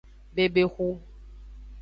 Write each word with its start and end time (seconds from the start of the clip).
Bebexu. 0.35 0.87